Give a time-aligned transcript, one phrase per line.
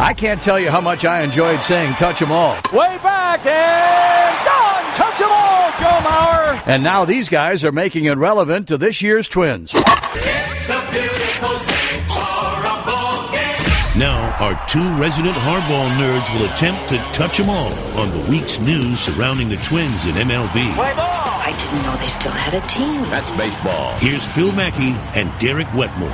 [0.00, 2.54] I can't tell you how much I enjoyed saying touch 'em all.
[2.72, 4.94] Way back and gone.
[4.94, 6.62] Touch 'em all, Joe Mauer.
[6.66, 9.72] And now these guys are making it relevant to this year's Twins.
[9.74, 13.98] It's a beautiful day for a ball game.
[13.98, 18.58] Now, our two resident hardball nerds will attempt to touch them all on the week's
[18.60, 20.72] news surrounding the Twins in MLB.
[20.78, 23.02] I didn't know they still had a team.
[23.10, 23.94] That's baseball.
[23.98, 26.12] Here's Phil Mackey and Derek Wetmore.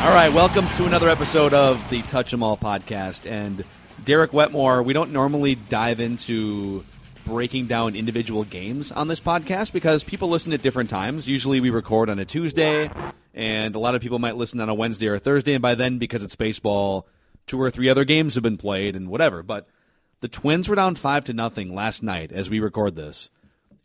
[0.00, 3.30] All right, welcome to another episode of the Touch 'em All podcast.
[3.30, 3.64] And
[4.02, 6.86] Derek Wetmore, we don't normally dive into
[7.26, 11.28] breaking down individual games on this podcast because people listen at different times.
[11.28, 12.90] Usually we record on a Tuesday,
[13.34, 15.74] and a lot of people might listen on a Wednesday or a Thursday, and by
[15.74, 17.06] then, because it's baseball,
[17.46, 19.42] two or three other games have been played and whatever.
[19.42, 19.68] But
[20.20, 23.28] the Twins were down five to nothing last night as we record this,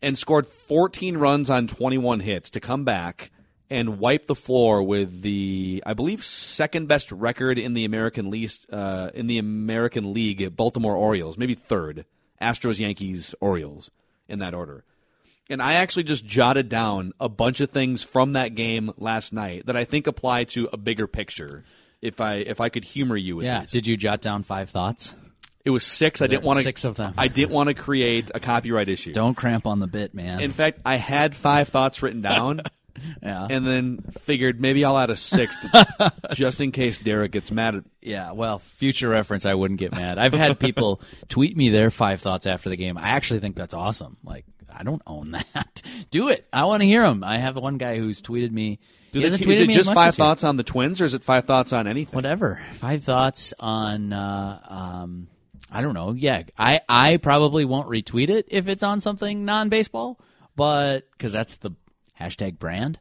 [0.02, 3.32] and scored 14 runs on 21 hits to come back
[3.70, 8.52] and wipe the floor with the, I believe, second best record in the American League,
[8.72, 12.06] uh, in the American League, Baltimore Orioles, maybe third,
[12.42, 13.90] Astros, Yankees, Orioles,
[14.28, 14.84] in that order.
[15.50, 19.68] And I actually just jotted down a bunch of things from that game last night
[19.68, 21.64] that I think apply to a bigger picture.
[22.02, 23.62] If I if I could humor you with Yeah.
[23.62, 23.72] these.
[23.72, 25.16] Did you jot down five thoughts?
[25.64, 26.22] it was six.
[26.22, 27.16] I didn't want to six of them.
[27.18, 29.14] I didn't want to create a copyright issue.
[29.14, 30.40] Don't cramp on the bit, man.
[30.40, 32.62] In fact, I had five thoughts written down.
[33.24, 33.48] yeah.
[33.50, 35.58] and then figured maybe I'll add a sixth
[36.34, 37.84] just in case Derek gets mad at.
[38.02, 38.32] yeah.
[38.32, 40.18] Well, future reference, I wouldn't get mad.
[40.18, 42.98] I've had people tweet me their five thoughts after the game.
[42.98, 44.18] I actually think that's awesome.
[44.24, 45.82] Like, I don't own that.
[46.12, 46.48] Do it.
[46.52, 47.24] I want to hear them.
[47.24, 48.80] I have one guy who's tweeted me.
[49.12, 51.24] Do he they- is it me just five thoughts on the Twins, or is it
[51.24, 52.14] five thoughts on anything?
[52.16, 52.62] whatever.
[52.74, 55.28] Five thoughts on uh, um,
[55.72, 56.12] I don't know.
[56.12, 60.20] Yeah, I I probably won't retweet it if it's on something non baseball,
[60.58, 61.72] but because that's the
[62.20, 63.00] hashtag brand.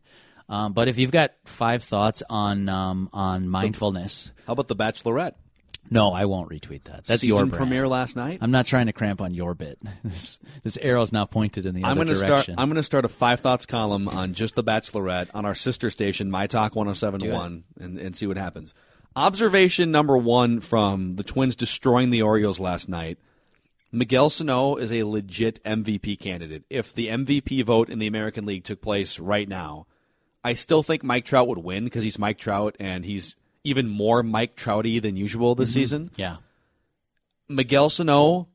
[0.48, 5.32] Um, but if you've got five thoughts on um, on mindfulness, How about the Bachelorette?
[5.90, 7.04] no, I won't retweet that.
[7.04, 7.52] That's Season your brand.
[7.52, 8.38] premiere last night.
[8.42, 9.78] I'm not trying to cramp on your bit.
[10.04, 12.54] This this arrow's now pointed in the I'm other going to direction.
[12.54, 12.58] start.
[12.62, 15.88] I'm going to start a five thoughts column on just the Bachelorette on our sister
[15.90, 18.74] station, My Talk 1071, and, and see what happens.
[19.16, 23.18] Observation number one from the Twins destroying the Orioles last night.
[23.94, 26.64] Miguel Sano is a legit MVP candidate.
[26.68, 29.86] If the MVP vote in the American League took place right now,
[30.42, 34.24] I still think Mike Trout would win because he's Mike Trout and he's even more
[34.24, 35.78] Mike Trouty than usual this mm-hmm.
[35.78, 36.10] season.
[36.16, 36.38] yeah,
[37.48, 38.48] Miguel Sano,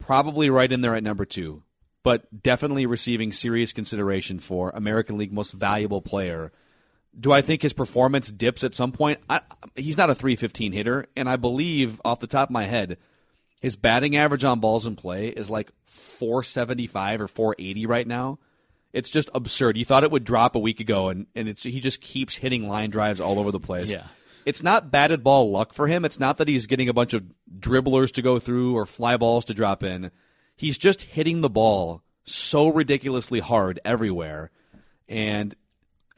[0.00, 1.62] probably right in there at number two,
[2.02, 6.50] but definitely receiving serious consideration for American League most valuable player.
[7.18, 9.20] Do I think his performance dips at some point?
[9.30, 9.40] I,
[9.76, 12.98] he's not a 315 hitter, and I believe off the top of my head,
[13.60, 18.38] his batting average on balls in play is like 475 or 480 right now.
[18.92, 19.76] It's just absurd.
[19.76, 22.68] You thought it would drop a week ago, and, and it's, he just keeps hitting
[22.68, 23.90] line drives all over the place.
[23.90, 24.06] Yeah.
[24.44, 26.04] It's not batted ball luck for him.
[26.04, 27.22] It's not that he's getting a bunch of
[27.58, 30.10] dribblers to go through or fly balls to drop in.
[30.56, 34.50] He's just hitting the ball so ridiculously hard everywhere.
[35.08, 35.54] And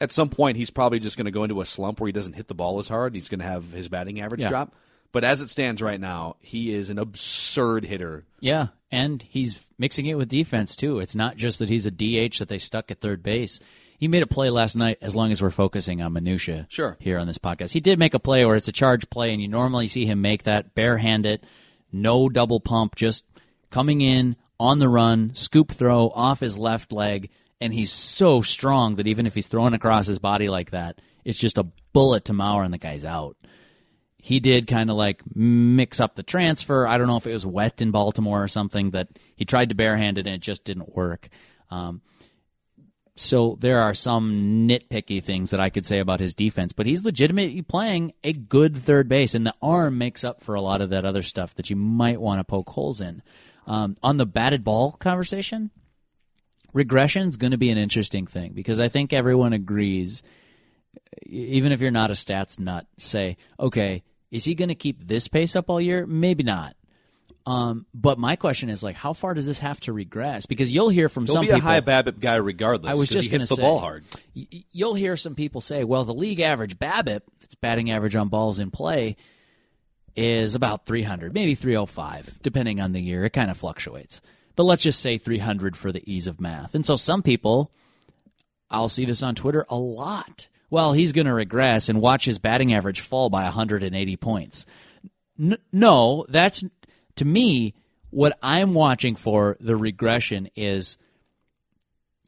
[0.01, 2.33] at some point, he's probably just going to go into a slump where he doesn't
[2.33, 3.13] hit the ball as hard.
[3.13, 4.49] He's going to have his batting average Yeah.
[4.49, 4.73] drop.
[5.13, 8.25] But as it stands right now, he is an absurd hitter.
[8.41, 10.99] Yeah, and he's mixing it with defense too.
[10.99, 13.59] It's not just that he's a DH that they stuck at third base.
[13.99, 14.97] He made a play last night.
[15.01, 16.97] As long as we're focusing on minutia, Sure.
[16.99, 19.41] here on this podcast, he did make a play where it's a charge play, and
[19.41, 21.45] you normally see him make that barehanded,
[21.91, 23.23] no double pump, just
[23.69, 27.29] coming in on the run, scoop throw off his left leg,
[27.61, 31.39] and he's so strong that even if he's throwing across his body like that, it's
[31.39, 33.37] just a bullet to Mauer, and the guy's out
[34.25, 36.87] he did kind of like mix up the transfer.
[36.87, 39.75] I don't know if it was wet in Baltimore or something that he tried to
[39.75, 41.27] barehand it and it just didn't work.
[41.69, 42.01] Um,
[43.15, 47.03] so there are some nitpicky things that I could say about his defense, but he's
[47.03, 50.91] legitimately playing a good third base, and the arm makes up for a lot of
[50.91, 53.21] that other stuff that you might want to poke holes in.
[53.67, 55.69] Um, on the batted ball conversation,
[56.71, 60.23] regression is going to be an interesting thing because I think everyone agrees
[61.25, 65.29] even if you're not a stats nut, say, okay, is he going to keep this
[65.29, 66.05] pace up all year?
[66.05, 66.75] Maybe not.
[67.45, 70.45] Um, but my question is like, how far does this have to regress?
[70.45, 71.69] Because you'll hear from He'll some be a people.
[71.69, 72.89] high BABIP guy regardless.
[72.89, 74.05] I was just he going hits to the say, ball hard.
[74.35, 78.29] y- You'll hear some people say, well, the league average BABIP, its batting average on
[78.29, 79.17] balls in play,
[80.15, 83.25] is about 300, maybe 305, depending on the year.
[83.25, 84.21] It kind of fluctuates.
[84.55, 86.75] But let's just say 300 for the ease of math.
[86.75, 87.71] And so some people,
[88.69, 90.47] I'll see this on Twitter a lot.
[90.73, 94.65] Well, he's going to regress and watch his batting average fall by 180 points.
[95.39, 96.63] N- no, that's
[97.17, 97.75] to me
[98.09, 100.97] what I'm watching for the regression is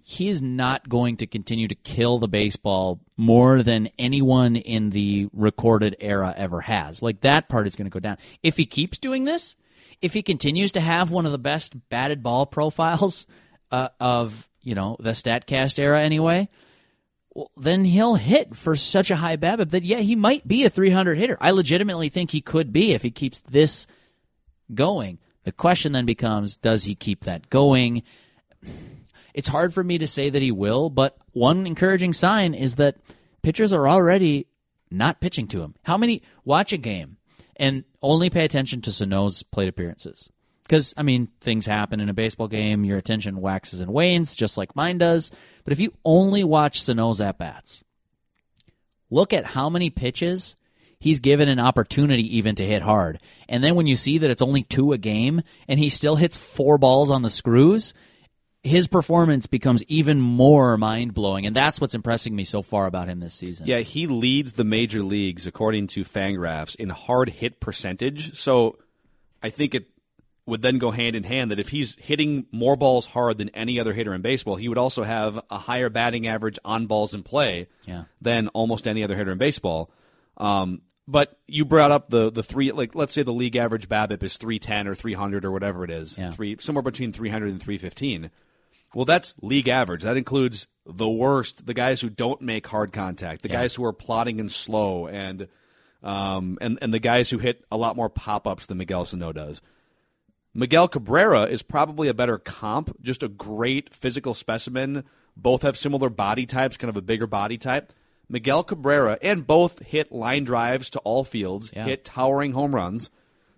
[0.03, 5.27] he is not going to continue to kill the baseball more than anyone in the
[5.33, 7.01] recorded era ever has.
[7.01, 8.19] Like that part is going to go down.
[8.43, 9.55] If he keeps doing this,
[10.03, 13.25] if he continues to have one of the best batted ball profiles
[13.71, 16.47] uh, of you know the Statcast era, anyway,
[17.35, 20.69] well, then he'll hit for such a high BABIP that yeah, he might be a
[20.69, 21.37] 300 hitter.
[21.41, 23.85] I legitimately think he could be if he keeps this
[24.73, 25.19] going.
[25.43, 28.03] The question then becomes, does he keep that going?
[29.33, 32.95] It's hard for me to say that he will, but one encouraging sign is that
[33.43, 34.47] pitchers are already
[34.89, 35.75] not pitching to him.
[35.83, 37.17] How many watch a game
[37.57, 40.31] and only pay attention to Sano's plate appearances?
[40.65, 42.83] Because I mean, things happen in a baseball game.
[42.83, 45.31] Your attention waxes and wanes, just like mine does.
[45.63, 47.83] But if you only watch Sano's at bats,
[49.09, 50.55] look at how many pitches
[50.99, 53.19] he's given an opportunity even to hit hard.
[53.47, 56.35] And then when you see that it's only two a game and he still hits
[56.35, 57.93] four balls on the screws,
[58.63, 61.45] his performance becomes even more mind blowing.
[61.45, 63.67] And that's what's impressing me so far about him this season.
[63.67, 68.35] Yeah, he leads the major leagues according to Fangraphs in hard hit percentage.
[68.39, 68.79] So
[69.43, 69.85] I think it
[70.47, 73.79] would then go hand in hand that if he's hitting more balls hard than any
[73.79, 77.23] other hitter in baseball, he would also have a higher batting average on balls in
[77.23, 78.03] play Yeah.
[78.21, 79.89] than almost any other hitter in baseball.
[80.37, 84.23] Um, but you brought up the the three like let's say the league average BABIP
[84.23, 86.31] is 310 or 300 or whatever it is, Yeah.
[86.31, 88.29] three somewhere between 300 and 315.
[88.93, 90.03] Well, that's league average.
[90.03, 93.61] That includes the worst, the guys who don't make hard contact, the Yeah.
[93.61, 95.47] guys who are plotting and slow, and
[96.03, 99.31] um, and and the guys who hit a lot more pop ups than Miguel Sano
[99.31, 99.61] does.
[100.57, 105.03] Miguel Cabrera is probably a better comp, just a great physical specimen.
[105.35, 107.91] Both have similar body types, kind of a bigger body type.
[108.29, 111.85] Miguel Cabrera and both hit line drives to all fields, Yeah.
[111.85, 113.11] hit towering home runs.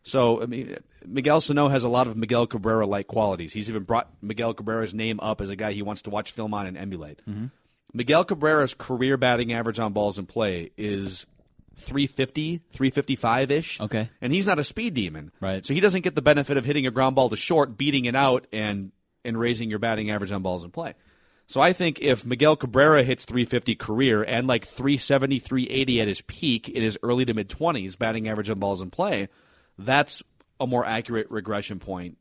[0.04, 3.54] So, I mean, Miguel Sano has a lot of Miguel Cabrera like qualities.
[3.54, 6.54] He's even brought Miguel Cabrera's name up as a guy he wants to watch film
[6.54, 7.22] on and emulate.
[7.30, 7.46] Mm-hmm.
[7.94, 11.26] Miguel Cabrera's career batting average on balls in play is
[11.78, 13.80] 350, 355 ish.
[13.80, 14.10] Okay.
[14.22, 15.32] And he's not a speed demon.
[15.40, 15.66] Right.
[15.66, 18.16] So he doesn't get the benefit of hitting a ground ball to short, beating it
[18.16, 18.92] out, and,
[19.24, 20.96] and raising your batting average on balls in play.
[21.48, 26.22] So I think if Miguel Cabrera hits 350 career and like 370, 380 at his
[26.22, 29.30] peak in his early to mid 20s batting average on balls in play,
[29.78, 30.24] that's
[30.60, 32.18] a more accurate regression point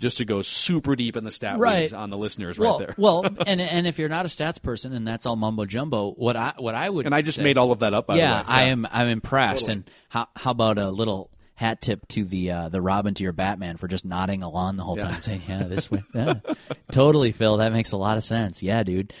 [0.00, 1.92] just to go super deep in the stat Right.
[1.92, 2.94] on the listeners well, right there.
[2.98, 6.36] well, and and if you're not a stats person and that's all mumbo jumbo, what
[6.36, 8.42] I what I would and I just say- made all of that up by yeah,
[8.42, 8.54] the way.
[8.56, 8.86] I am.
[8.90, 9.68] I'm impressed.
[9.68, 13.32] And how how about a little hat tip to the uh, the Robin to your
[13.34, 15.04] Batman for just nodding along the whole Yeah.
[15.08, 16.34] time, saying, "Yeah, this way, yeah.
[16.92, 17.58] totally, Phil.
[17.58, 18.62] That makes a lot of sense.
[18.62, 19.12] Yeah, dude."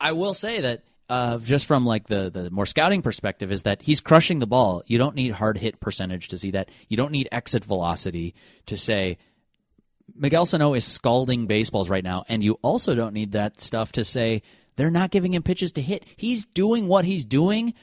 [0.00, 0.84] I will say that.
[1.08, 4.84] Uh, just from like the, the more scouting perspective is that he's crushing the ball.
[4.86, 6.68] You don't need hard hit percentage to see that.
[6.88, 9.18] You don't need exit velocity to say
[10.14, 14.04] Miguel Sano is scalding baseballs right now, and you also don't need that stuff to
[14.04, 14.42] say
[14.76, 16.04] they're not giving him pitches to hit.
[16.16, 17.74] He's doing what he's doing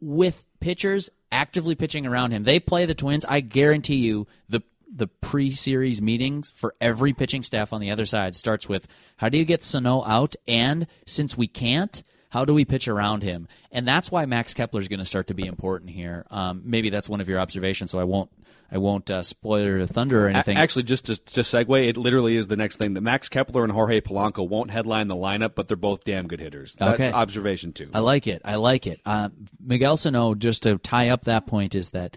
[0.00, 2.44] with pitchers actively pitching around him.
[2.44, 3.24] They play the Twins.
[3.24, 4.62] I guarantee you the
[4.92, 9.38] the pre-series meetings for every pitching staff on the other side starts with how do
[9.38, 13.48] you get Sano out and since we can't how do we pitch around him?
[13.70, 16.26] And that's why Max Kepler is going to start to be important here.
[16.30, 18.30] Um, maybe that's one of your observations, so I won't
[18.72, 20.56] I won't uh, spoil your thunder or anything.
[20.56, 23.72] Actually, just to, to segue, it literally is the next thing that Max Kepler and
[23.72, 26.76] Jorge Polanco won't headline the lineup, but they're both damn good hitters.
[26.78, 27.10] That's Okay.
[27.10, 27.90] observation two.
[27.92, 28.42] I like it.
[28.44, 29.00] I like it.
[29.04, 32.16] Uh, Miguel Sano, just to tie up that point, is that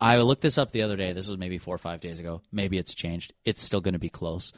[0.00, 1.12] I looked this up the other day.
[1.12, 2.42] This was maybe four or five days ago.
[2.50, 3.32] Maybe it's changed.
[3.44, 4.52] It's still going to be close.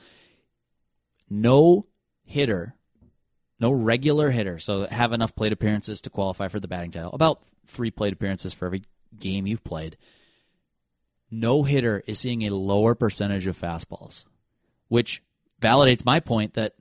[1.28, 1.86] No
[2.24, 2.74] hitter,
[3.60, 7.10] no regular hitter, so have enough plate appearances to qualify for the batting title.
[7.12, 8.82] About three plate appearances for every
[9.18, 9.96] game you've played.
[11.30, 14.24] No hitter is seeing a lower percentage of fastballs,
[14.88, 15.22] which
[15.60, 16.74] validates my point that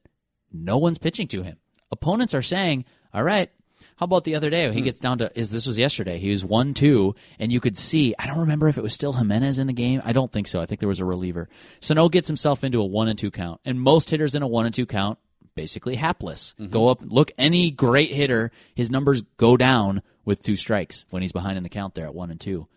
[0.51, 1.57] no one's pitching to him.
[1.91, 3.49] Opponents are saying, "All right,
[3.97, 4.71] how about the other day?
[4.71, 4.85] He hmm.
[4.85, 6.19] gets down to is this was yesterday.
[6.19, 8.13] He was one two, and you could see.
[8.17, 10.01] I don't remember if it was still Jimenez in the game.
[10.03, 10.59] I don't think so.
[10.59, 11.49] I think there was a reliever.
[11.79, 14.65] Sano gets himself into a one and two count, and most hitters in a one
[14.65, 15.19] and two count
[15.55, 16.53] basically hapless.
[16.59, 16.71] Mm-hmm.
[16.71, 21.31] Go up, look any great hitter, his numbers go down with two strikes when he's
[21.31, 22.67] behind in the count there at one and two.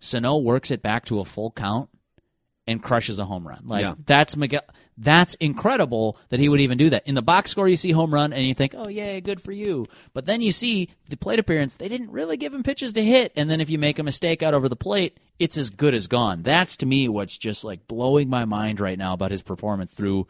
[0.00, 1.88] Sano works it back to a full count
[2.66, 3.62] and crushes a home run.
[3.66, 3.94] Like Yeah.
[4.04, 4.62] that's Miguel.
[4.98, 7.06] That's incredible that he would even do that.
[7.06, 9.50] In the box score, you see home run and you think, oh yay, good for
[9.50, 9.86] you.
[10.12, 11.76] But then you see the plate appearance.
[11.76, 14.42] They didn't really give him pitches to hit, and then if you make a mistake
[14.42, 16.42] out over the plate, it's as good as gone.
[16.42, 20.26] That's to me what's just like blowing my mind right now about his performance through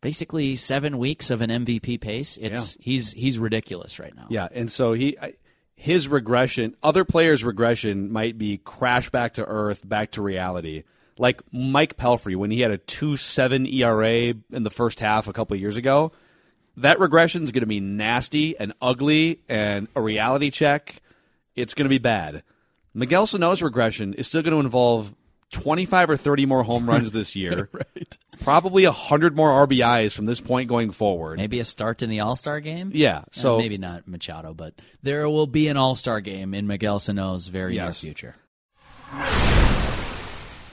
[0.00, 2.36] basically seven weeks of an MVP pace.
[2.40, 4.26] It's he's he's ridiculous right now.
[4.30, 5.34] Yeah, and so he I-
[5.76, 10.84] his regression, other players' regression might be crash back to earth, back to reality.
[11.18, 15.32] Like Mike Pelfrey when he had a two seven ERA in the first half a
[15.32, 16.12] couple years ago,
[16.76, 21.00] that regression is going to be nasty and ugly and a reality check.
[21.54, 22.42] It's going to be bad.
[22.92, 25.14] Miguel Sano's regression is still going to involve
[25.52, 27.68] 25 or 30 more home runs this year.
[27.72, 28.18] right.
[28.42, 31.38] Probably 100 more RBIs from this point going forward.
[31.38, 32.90] Maybe a start in the All Star game.
[32.94, 36.66] Yeah, Uh, so maybe not Machado, but there will be an All Star game in
[36.66, 38.02] Miguel Sano's very Yes.
[38.02, 38.36] near future.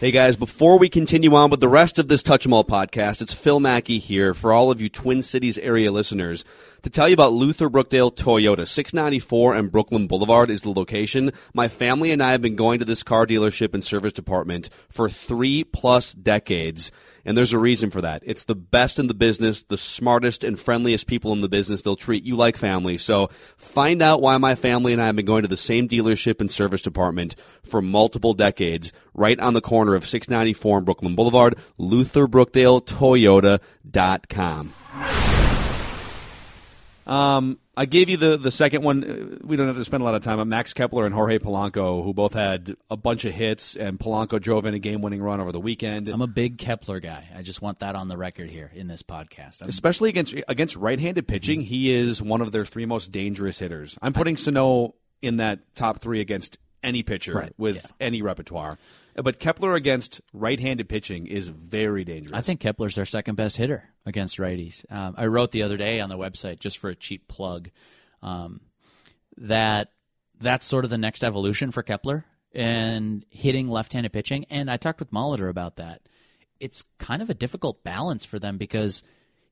[0.04, 3.22] Hey guys, before we continue on with the rest of this Touch 'em All podcast,
[3.22, 6.44] it's Phil Mackey here for all of you Twin Cities area listeners
[6.82, 8.68] to tell you about Luther Brookdale Toyota.
[8.68, 11.32] 694 and Brooklyn Boulevard is the location.
[11.54, 15.08] My family and I have been going to this car dealership and service department for
[15.08, 16.92] three plus decades.
[17.25, 18.22] And there's a reason for that.
[18.25, 21.82] It's the best in the business, the smartest and friendliest people in the business.
[21.82, 22.98] They'll treat you like family.
[22.98, 26.42] So find out why my family and I have been going to the same dealership
[26.42, 31.56] and service department for multiple decades, right on the corner of 694 and Brooklyn Boulevard,
[31.80, 34.74] LutherBrookdaleToyota.com.
[37.06, 39.03] Um, I gave you the, the second one.
[39.03, 41.39] Uh, We don't have to spend a lot of time on Max Kepler and Jorge
[41.39, 45.22] Polanco, who both had a bunch of hits, and Polanco drove in a game winning
[45.24, 46.08] run over the weekend.
[46.08, 47.27] I'm a big Kepler guy.
[47.36, 49.62] I just want that on the record here in this podcast.
[49.62, 53.58] I'm- Especially against against right handed pitching, he is one of their three most dangerous
[53.60, 53.98] hitters.
[54.01, 57.82] I'm putting Sano in that top three against any pitcher Right, with yeah.
[58.00, 58.77] any repertoire.
[59.15, 62.38] But Kepler against right handed pitching is very dangerous.
[62.38, 64.89] I think Kepler's their second best hitter against righties.
[64.91, 67.70] Um, I wrote the other day on the website just for a cheap plug
[68.22, 68.62] um,
[69.38, 69.91] that
[70.39, 74.46] that's sort of the next evolution for Kepler and hitting left-handed pitching.
[74.50, 76.01] And I talked with Molitor about that.
[76.60, 79.03] It's kind of a difficult balance for them because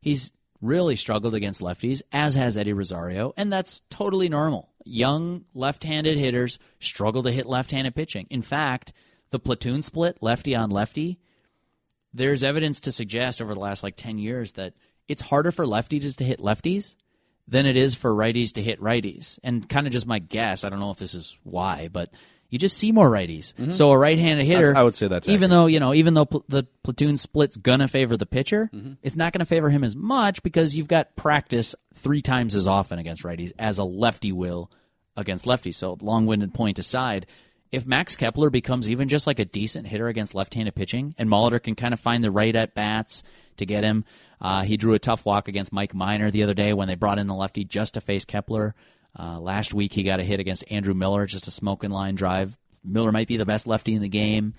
[0.01, 4.69] he's really struggled against lefties, as has Eddie Rosario, and that's totally normal.
[4.85, 8.27] Young left-handed hitters struggle to hit left-handed pitching.
[8.29, 8.93] In fact,
[9.31, 11.19] the platoon split, lefty on lefty,
[12.13, 14.73] there's evidence to suggest over the last like 10 years that
[15.07, 16.95] it's harder for lefties to hit lefties
[17.47, 19.39] than it is for righties to hit righties.
[19.43, 22.13] And kind of just my guess, I don't know if this is why, but
[22.50, 23.53] you just see more righties.
[23.53, 23.71] Mm-hmm.
[23.71, 25.50] So a right-handed hitter, I would say that's even accurate.
[25.51, 28.93] though you know, even though pl- the platoon split's gonna favor the pitcher, mm-hmm.
[29.01, 33.00] it's not gonna favor him as much because you've got practice three times as often
[33.00, 34.69] against righties as a lefty will
[35.15, 35.75] against lefties.
[35.75, 37.25] So long-winded point aside.
[37.71, 41.63] If Max Kepler becomes even just like a decent hitter against left-handed pitching, and Molitor
[41.63, 43.23] can kind of find the right at bats
[43.57, 44.03] to get him,
[44.41, 47.19] uh, he drew a tough walk against Mike Minor the other day when they brought
[47.19, 48.75] in the lefty just to face Kepler.
[49.17, 52.57] Uh, last week he got a hit against Andrew Miller, just a smoking line drive.
[52.83, 54.53] Miller might be the best lefty in the game,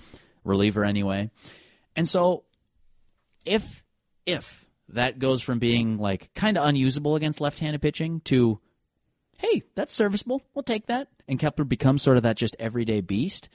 [0.44, 1.30] reliever anyway.
[1.96, 2.44] And so,
[3.44, 3.82] if
[4.24, 8.60] if that goes from being like kind of unusable against left-handed pitching to
[9.38, 10.40] hey, that's serviceable.
[10.54, 11.08] We'll take that.
[11.28, 13.48] And Kepler becomes sort of that just everyday beast.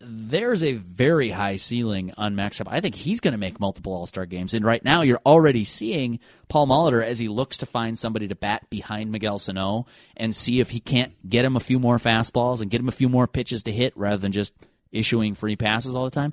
[0.00, 2.72] There's a very high ceiling on Max Kepler.
[2.72, 4.54] I think he's going to make multiple All Star games.
[4.54, 8.36] And right now, you're already seeing Paul Molitor as he looks to find somebody to
[8.36, 9.86] bat behind Miguel Sano
[10.16, 12.92] and see if he can't get him a few more fastballs and get him a
[12.92, 14.54] few more pitches to hit rather than just
[14.92, 16.32] issuing free passes all the time.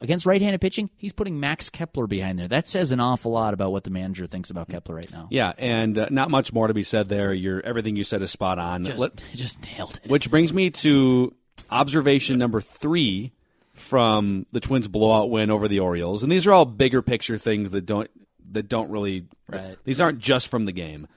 [0.00, 2.46] Against right-handed pitching, he's putting Max Kepler behind there.
[2.46, 5.26] That says an awful lot about what the manager thinks about Kepler right now.
[5.30, 7.32] yeah, and uh, not much more to be said there.
[7.32, 8.84] Your everything you said is spot on.
[8.84, 10.08] Just, Let- just nailed it.
[10.10, 11.34] Which brings me to
[11.68, 13.32] observation number three
[13.72, 17.70] from the Twins' blowout win over the Orioles, and these are all bigger picture things
[17.70, 18.08] that don't
[18.52, 19.26] that don't really.
[19.48, 19.76] Right.
[19.84, 21.08] These aren't just from the game.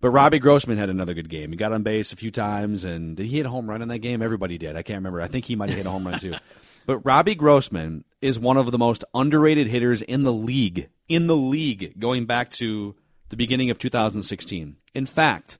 [0.00, 1.50] But Robbie Grossman had another good game.
[1.50, 3.88] He got on base a few times, and did he hit a home run in
[3.88, 4.22] that game?
[4.22, 4.76] Everybody did.
[4.76, 5.20] I can't remember.
[5.20, 6.34] I think he might have hit a home run too.
[6.88, 10.88] But Robbie Grossman is one of the most underrated hitters in the league.
[11.06, 12.94] In the league, going back to
[13.28, 14.76] the beginning of 2016.
[14.94, 15.58] In fact,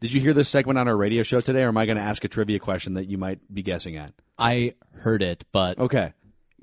[0.00, 2.02] did you hear this segment on our radio show today, or am I going to
[2.02, 4.14] ask a trivia question that you might be guessing at?
[4.36, 6.12] I heard it, but Okay.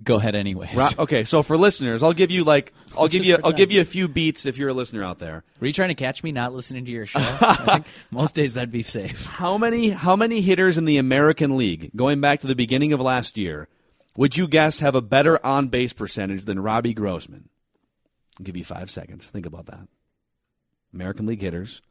[0.03, 0.75] Go ahead anyways.
[0.75, 3.71] Ro- okay, so for listeners, I'll give you like I'll give Just you I'll give
[3.71, 5.43] you a few beats if you're a listener out there.
[5.59, 7.19] Were you trying to catch me not listening to your show?
[7.41, 9.25] I think most days that'd be safe.
[9.25, 12.99] How many how many hitters in the American League going back to the beginning of
[12.99, 13.67] last year
[14.17, 17.49] would you guess have a better on base percentage than Robbie Grossman?
[18.39, 19.27] I'll give you 5 seconds.
[19.27, 19.87] Think about that.
[20.93, 21.81] American League hitters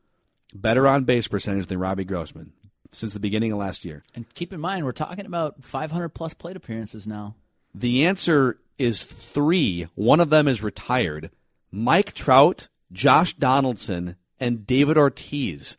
[0.54, 2.52] better on base percentage than Robbie Grossman
[2.92, 4.02] since the beginning of last year.
[4.14, 7.34] And keep in mind, we're talking about 500 plus plate appearances now.
[7.74, 9.88] The answer is three.
[9.94, 11.30] One of them is retired.
[11.72, 15.76] Mike Trout, Josh Donaldson, and David Ortiz.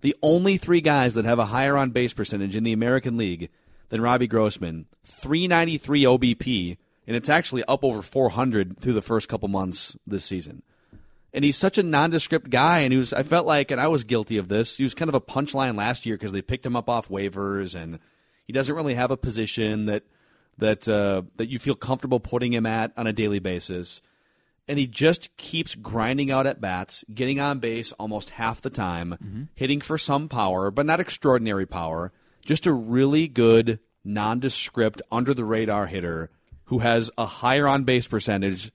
[0.00, 3.50] The only three guys that have a higher on base percentage in the American League
[3.88, 4.86] than Robbie Grossman.
[5.04, 6.76] 393 OBP,
[7.06, 10.62] and it's actually up over 400 through the first couple months this season.
[11.32, 13.12] And he's such a nondescript guy, and he was.
[13.12, 14.78] I felt like, and I was guilty of this.
[14.78, 17.74] He was kind of a punchline last year because they picked him up off waivers,
[17.74, 17.98] and
[18.46, 20.04] he doesn't really have a position that
[20.58, 24.02] that uh, that you feel comfortable putting him at on a daily basis.
[24.68, 29.48] and he just keeps grinding out at bats, getting on base almost half the time,
[29.54, 32.10] hitting for some power, but not extraordinary power.
[32.44, 36.30] Just a really good, nondescript, under the radar hitter
[36.64, 38.72] who has a higher on base percentage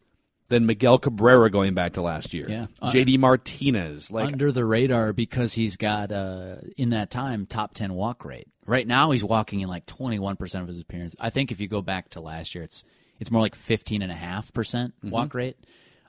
[0.51, 2.45] than Miguel Cabrera going back to last year.
[2.47, 2.67] Yeah.
[2.81, 4.11] Uh, JD Martinez.
[4.11, 8.47] Like under the radar because he's got uh, in that time top 10 walk rate
[8.65, 11.81] right now he's walking in like 21% of his appearances i think if you go
[11.81, 12.83] back to last year it's
[13.19, 15.57] it's more like 15.5% walk rate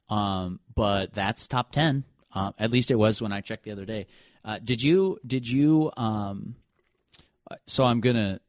[0.08, 3.84] um, but that's top 10 uh, at least it was when i checked the other
[3.84, 4.06] day
[4.44, 6.56] uh, did you did you um,
[7.66, 8.40] so i'm gonna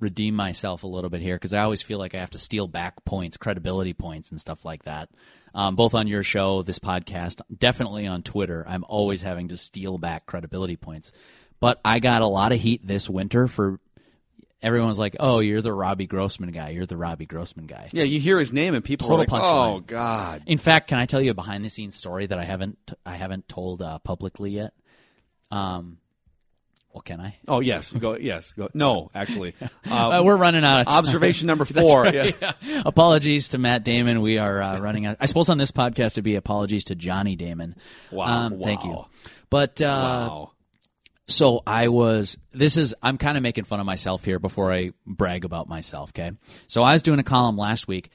[0.00, 2.66] redeem myself a little bit here because I always feel like I have to steal
[2.66, 5.08] back points, credibility points, and stuff like that.
[5.54, 8.64] Um, both on your show, this podcast, definitely on Twitter.
[8.68, 11.12] I'm always having to steal back credibility points.
[11.58, 13.80] But I got a lot of heat this winter for
[14.62, 16.70] everyone was like, "Oh, you're the Robbie Grossman guy.
[16.70, 19.44] You're the Robbie Grossman guy." yeah, you hear his name and people Total are like,
[19.44, 19.76] punchline.
[19.76, 22.44] "Oh God." In fact, can I tell you a behind the scenes story that I
[22.44, 24.72] haven't I haven't told uh, publicly yet?
[25.50, 25.98] Um,
[26.92, 27.36] well, can I?
[27.46, 28.68] Oh yes, go yes, go.
[28.74, 29.54] No, actually,
[29.90, 30.98] Uh, we're running out of time.
[30.98, 32.06] observation number four.
[32.06, 32.30] yeah.
[32.62, 32.82] Yeah.
[32.86, 34.20] Apologies to Matt Damon.
[34.22, 35.16] We are uh, running out.
[35.20, 37.76] I suppose on this podcast it'd be apologies to Johnny Damon.
[38.10, 39.04] Wow, Um, Thank you.
[39.50, 39.84] But uh,
[40.30, 40.50] Wow.
[41.28, 42.36] so I was.
[42.52, 42.94] This is.
[43.02, 46.10] I'm kind of making fun of myself here before I brag about myself.
[46.10, 46.32] Okay.
[46.68, 48.10] So I was doing a column last week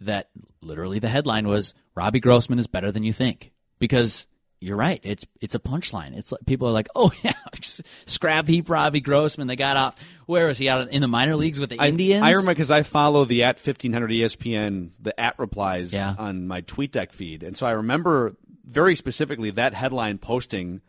[0.00, 0.28] that
[0.60, 4.26] literally the headline was Robbie Grossman is better than you think because.
[4.60, 5.00] You're right.
[5.04, 6.16] It's it's a punchline.
[6.16, 9.46] It's like people are like, oh yeah, just scrap heap Robbie Grossman.
[9.46, 9.94] They got off.
[10.26, 12.22] Where was he out in the minor leagues with the I, Indians?
[12.22, 16.14] I remember because I follow the at fifteen hundred ESPN the at replies Yeah.
[16.18, 20.80] on my tweet deck feed, and so I remember very specifically that headline posting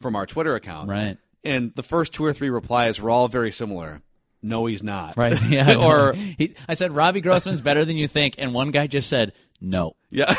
[0.00, 0.88] from our Twitter account.
[0.88, 1.18] Right.
[1.44, 4.00] And the first two or three replies were all very similar.
[4.42, 5.16] No, he's not.
[5.16, 5.40] Right.
[5.48, 5.76] Yeah.
[5.86, 9.32] or he, I said Robbie Grossman's better than you think, and one guy just said
[9.60, 9.96] no.
[10.10, 10.34] yeah.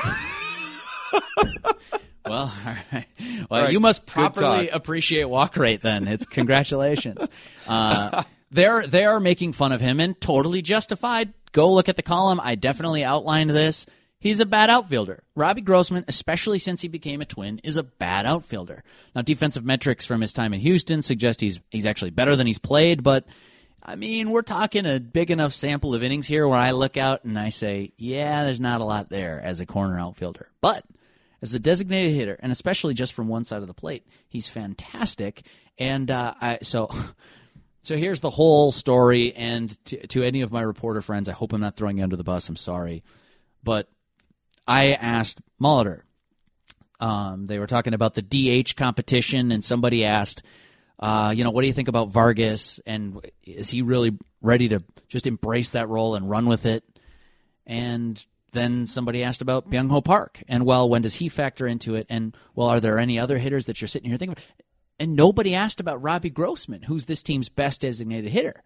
[2.30, 3.06] Well, all right.
[3.50, 5.82] Well, right, you must properly appreciate walk rate.
[5.82, 7.28] Then it's congratulations.
[7.68, 11.34] uh, they're they are making fun of him and totally justified.
[11.52, 12.40] Go look at the column.
[12.42, 13.86] I definitely outlined this.
[14.20, 15.24] He's a bad outfielder.
[15.34, 18.84] Robbie Grossman, especially since he became a twin, is a bad outfielder.
[19.16, 22.60] Now, defensive metrics from his time in Houston suggest he's he's actually better than he's
[22.60, 23.26] played, but
[23.82, 27.24] I mean, we're talking a big enough sample of innings here where I look out
[27.24, 30.50] and I say, yeah, there's not a lot there as a corner outfielder.
[30.62, 30.84] But
[31.42, 35.44] as a designated hitter, and especially just from one side of the plate, he's fantastic.
[35.78, 36.90] And uh, I, so,
[37.84, 39.34] so here's the whole story.
[39.34, 42.18] And to, to any of my reporter friends, I hope I'm not throwing you under
[42.18, 42.50] the bus.
[42.50, 43.04] I'm sorry,
[43.64, 43.90] but
[44.68, 46.02] I asked Molitor.
[47.00, 50.44] Um, they were talking about the DH competition, and somebody asked,
[51.00, 52.82] uh, you know, what do you think about Vargas?
[52.86, 56.84] And is he really ready to just embrace that role and run with it?
[57.66, 61.96] And then somebody asked about Byung Ho Park, and well, when does he factor into
[61.96, 62.08] it?
[62.10, 64.44] And well, are there any other hitters that you're sitting here thinking about?
[65.00, 68.64] And nobody asked about Robbie Grossman, who's this team's best designated hitter.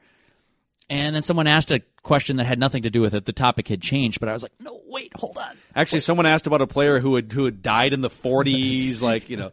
[0.89, 3.25] And then someone asked a question that had nothing to do with it.
[3.25, 5.57] The topic had changed, but I was like, no, wait, hold on.
[5.75, 9.29] Actually, someone asked about a player who had who had died in the forties, like
[9.29, 9.51] you know.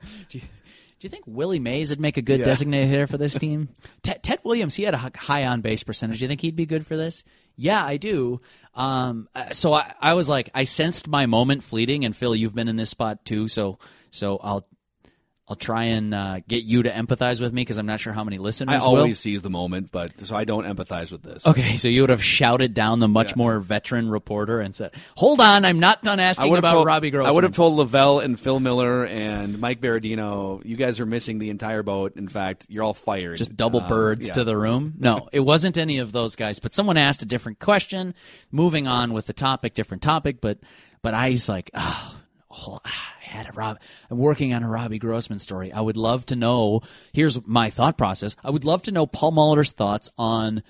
[1.01, 3.71] Do you think Willie Mays would make a good designated hitter for this team?
[4.03, 6.19] Ted, Ted Williams, he had a high on base percentage.
[6.19, 7.25] Do you think he'd be good for this?
[7.57, 8.43] Yeah, I do.
[8.75, 12.55] Um, uh, so I, I was like, I sensed my moment fleeting, and Phil, you've
[12.55, 13.49] been in this spot too.
[13.49, 13.79] So,
[14.11, 14.67] so I'll,
[15.51, 18.23] I'll try and uh, get you to empathize with me because I'm not sure how
[18.23, 18.99] many listeners I will.
[18.99, 21.45] always seize the moment, but so I don't empathize with this.
[21.45, 25.41] Okay, so you would have shouted down the much more veteran reporter and said, "Hold
[25.41, 28.21] on, I'm not done asking about told, Robbie Grossman." I would have told La Velle
[28.21, 32.15] and Phil Miller and Mike Berardino, you guys are missing the entire boat.
[32.15, 33.37] In fact, you're all fired.
[33.37, 34.35] just double Uh, birds yeah.
[34.35, 34.95] to the room.
[35.01, 36.61] No, it wasn't any of those guys.
[36.61, 38.15] But someone asked a different question.
[38.53, 40.41] Moving on with the topic, different topic.
[40.41, 40.59] But
[41.03, 42.20] but I was like, oh,
[42.51, 43.79] oh, ah, I had a Rob.
[44.11, 45.73] I'm working on a Robbie Grossman story.
[45.73, 46.83] I would love to know.
[47.13, 48.37] Here's my thought process.
[48.43, 50.63] I would love to know Paul Molitor's thoughts on.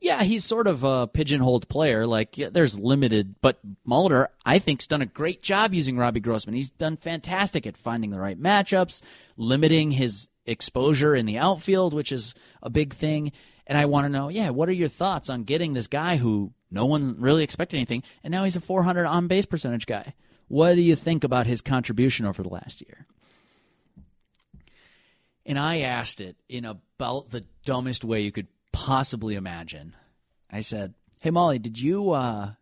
[0.00, 2.06] Yeah, he's sort of a pigeonholed player.
[2.06, 6.20] Like, yeah, there's limited, but Molitor, I think, has done a great job using Robbie
[6.20, 6.54] Grossman.
[6.54, 9.02] He's done fantastic at finding the right matchups,
[9.36, 13.32] limiting his exposure in the outfield, which is a big thing.
[13.66, 16.52] And I want to know, yeah, what are your thoughts on getting this guy who
[16.70, 20.14] no one really expected anything, and now he's a 400 on base percentage guy?
[20.48, 23.06] What do you think about his contribution over the last year?
[25.44, 29.94] And I asked it in about the dumbest way you could possibly imagine.
[30.50, 32.52] I said, "Hey Molly, did you uh,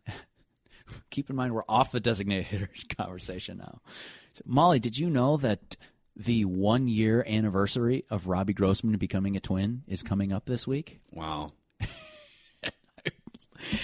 [1.09, 3.81] keep in mind we're off the designated hitter conversation now?
[4.33, 5.75] So, Molly, did you know that
[6.15, 10.99] the one year anniversary of Robbie Grossman becoming a twin is coming up this week?"
[11.11, 11.53] Wow.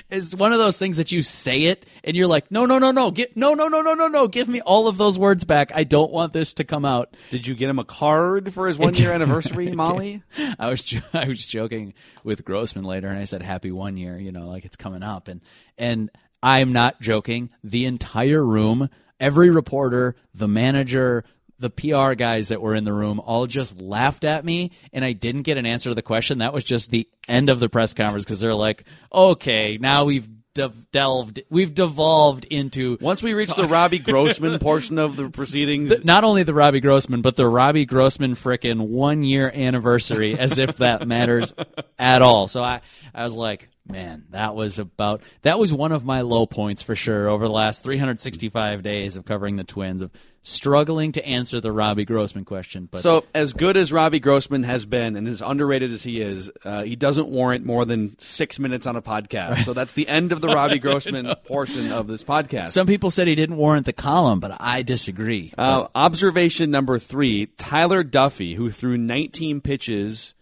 [0.10, 2.92] Is one of those things that you say it and you're like, no, no, no,
[2.92, 5.72] no, get no, no, no, no, no, no, give me all of those words back.
[5.74, 7.16] I don't want this to come out.
[7.30, 10.24] Did you get him a card for his one year anniversary, Molly?
[10.60, 14.18] I was jo- I was joking with Grossman later, and I said happy one year,
[14.18, 15.42] you know, like it's coming up, and
[15.78, 16.10] and
[16.44, 17.52] I'm not joking.
[17.64, 18.90] The entire room,
[19.20, 21.24] every reporter, the manager.
[21.62, 25.14] The PR guys that were in the room all just laughed at me, and I
[25.14, 26.40] didn't get an answer to the question.
[26.40, 30.28] That was just the end of the press conference because they're like, "Okay, now we've
[30.54, 36.24] delved, we've devolved into Once we reach the Robbie Grossman portion of the proceedings, not
[36.24, 41.08] only the Robbie Grossman, but the Robbie Grossman frickin' one year anniversary, as if that
[41.08, 41.54] matters
[42.00, 42.48] at all.
[42.48, 42.82] So I,
[43.14, 46.96] I was like, man, that was about, that was one of my low points for
[46.96, 50.12] sure over the last 365 days of covering the Twins, of
[50.44, 52.88] struggling to answer the Robbie Grossman question.
[52.90, 56.50] But So, as good as Robbie Grossman has been, and as underrated as he is,
[56.66, 59.64] uh, he doesn't warrant more than six minutes on a podcast.
[59.64, 62.70] So that's the end of the Robbie Grossman portion of this podcast.
[62.70, 65.54] some people said he didn't warrant the column, but I disagree.
[65.58, 70.34] Uh, observation number three: Tyler Duffey, who threw 19 pitches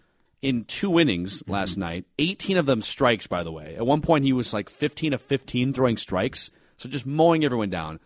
[0.41, 1.52] in two innings mm-hmm.
[1.52, 3.28] last night, 18 of them strikes.
[3.28, 6.89] By the way, at one point he was like 15 of 15 throwing strikes, so
[6.89, 7.99] just mowing everyone down.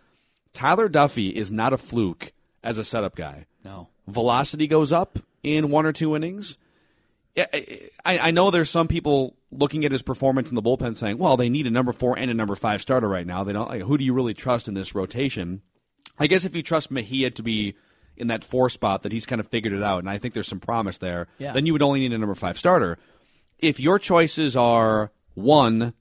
[0.53, 2.31] Tyler Duffey is not a fluke
[2.63, 3.45] as a setup guy.
[3.65, 3.89] no.
[4.07, 6.57] velocity goes up in one or two innings.
[7.35, 11.17] I, I I know there's some people looking at his performance in the bullpen saying,
[11.17, 13.43] "Well, they need a number four and a number five starter right now.
[13.43, 13.67] They don't.
[13.67, 15.61] Like, who do you really trust in this rotation?"
[16.19, 17.75] I guess if you trust Mejia to be
[18.17, 20.47] in that four spot, that he's kind of figured it out, and I think there's
[20.47, 21.27] some promise there.
[21.39, 21.53] Yeah.
[21.53, 22.97] Then you would only need a number five starter.
[23.59, 25.93] If your choices are one,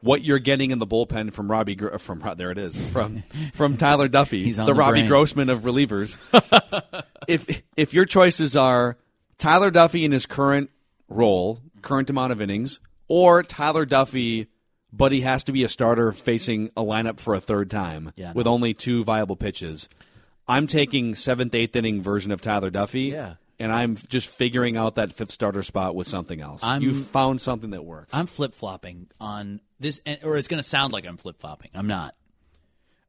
[0.00, 3.22] what you're getting in the bullpen from Robbie from there it is from
[3.54, 5.08] from Tyler Duffey, He's the the Robbie brain.
[5.08, 6.16] Grossman of relievers.
[7.28, 8.96] if if your choices are
[9.38, 10.70] Tyler Duffey in his current
[11.08, 14.46] role, current amount of innings, or Tyler Duffey,
[14.92, 18.32] but he has to be a starter facing a lineup for a third time Yeah,
[18.32, 18.52] with no.
[18.52, 19.88] only two viable pitches,
[20.50, 23.12] I'm taking seventh, eighth inning version of Tyler Duffey.
[23.12, 23.34] Yeah.
[23.58, 26.64] And I'm just figuring out that fifth starter spot with something else.
[26.64, 28.10] I'm- you found something that works.
[28.12, 31.70] I'm flip flopping on this, or it's going to sound like I'm flip flopping.
[31.74, 32.14] I'm not.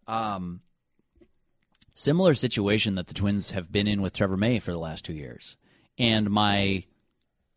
[0.07, 0.59] Um,
[1.93, 5.13] similar situation that the Twins have been in with Trevor May for the last two
[5.13, 5.55] years,
[5.97, 6.83] and my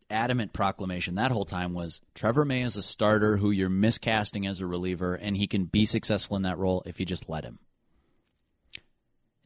[0.08, 4.60] adamant proclamation that whole time was Trevor May is a starter who you're miscasting as
[4.60, 7.58] a reliever, and he can be successful in that role if you just let him.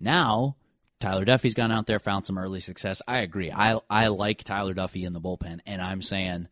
[0.01, 0.57] Now,
[1.01, 3.03] Tyler Duffey's gone out there, found some early success.
[3.07, 3.51] I agree.
[3.53, 6.49] I I like Tyler Duffey in the bullpen, and I'm saying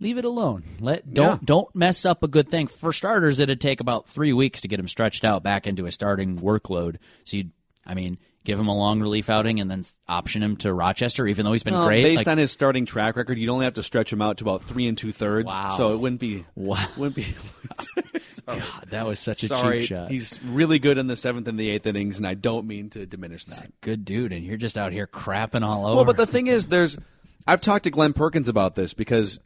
[0.00, 0.64] leave it alone.
[0.80, 1.38] Let don't Yeah.
[1.44, 2.66] don't mess up a good thing.
[2.66, 5.92] For starters, it'd take about three weeks to get him stretched out back into a
[5.92, 6.96] starting workload.
[7.24, 7.50] So you,
[7.86, 11.44] I mean, give him a long relief outing and then option him to Rochester, even
[11.44, 12.02] though he's been Well, great.
[12.02, 14.44] Based Like, on his starting track record, you'd only have to stretch him out to
[14.44, 15.46] about three and two thirds.
[15.46, 15.74] Wow.
[15.76, 16.44] So it wouldn't be.
[16.54, 16.84] Wow.
[16.96, 17.26] Wouldn't be.
[18.46, 20.10] God, that was such a Sorry, cheap shot.
[20.10, 23.06] he's really good in the seventh and the eighth innings, and I don't mean to
[23.06, 23.70] diminish that.
[23.80, 25.96] good dude, and you're just out here crapping all over.
[25.96, 26.98] Well, but the thing is, there's.
[27.46, 29.38] I've talked to Glen Perkins about this because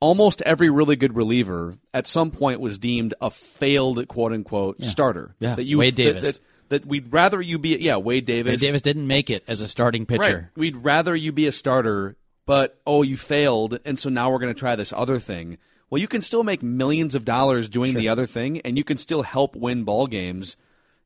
[0.00, 5.34] almost every really good reliever at some point was deemed a failed quote unquote starter.
[5.40, 5.54] Yeah.
[5.54, 6.38] That you Wade that- Davis.
[6.38, 8.52] That, that we'd rather you be yeah Wade Davis.
[8.52, 10.20] Wade Davis didn't make it as a starting Right.
[10.20, 10.50] pitcher.
[10.56, 14.54] We'd rather you be a starter, but oh, you failed, and so now we're going
[14.54, 15.58] to try this other thing.
[15.90, 18.96] Well, you can still make millions of dollars doing the other thing, and you can
[18.96, 20.56] still help win ball games.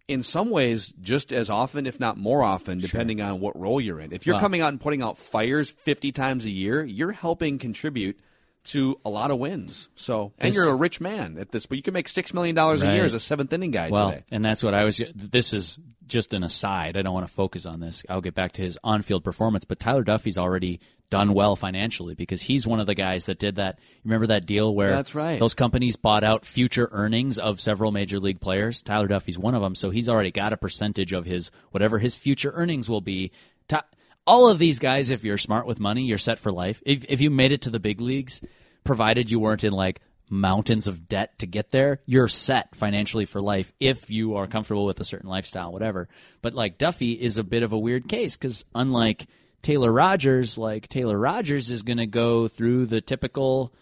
[0.08, 4.00] In some ways, just as often, if not more often, depending on what role you're
[4.00, 4.12] in.
[4.12, 8.18] If you're coming out and putting out fires 50 times a year, you're helping contribute
[8.62, 9.88] to a lot of wins.
[9.94, 12.54] So, and This- you're a rich man at this, but you can make six million
[12.54, 14.24] dollars a year as a seventh inning guy Well, today.
[14.30, 15.00] and that's what I was.
[15.14, 16.96] This is just an aside.
[16.96, 18.04] I don't want to focus on this.
[18.08, 22.42] I'll get back to his on-field performance, but Tyler Duffey's already done well financially because
[22.42, 23.78] he's one of the guys that did that.
[24.04, 25.38] Remember that deal where That's right.
[25.40, 28.82] those companies bought out future earnings of several major league players.
[28.82, 32.14] Tyler Duffey's one of them, so he's already got a percentage of his whatever his
[32.14, 33.30] future earnings will be.
[33.68, 33.82] Ta-
[34.26, 36.82] all of these guys, if you're smart with money, you're set for life.
[36.86, 38.40] If if you made it to the big leagues,
[38.84, 43.40] provided you weren't in like mountains of debt to get there, you're set financially for
[43.40, 46.08] life if you are comfortable with a certain lifestyle, whatever.
[46.40, 49.26] But like Duffey is a bit of a weird case because unlike
[49.62, 53.74] Taylor Rogers, like Taylor Rogers is going to go through the typical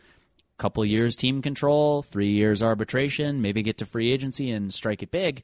[0.56, 5.10] couple years team control, three years arbitration, maybe get to free agency and strike it
[5.10, 5.42] big.